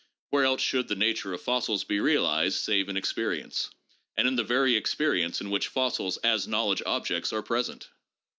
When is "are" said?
7.31-7.43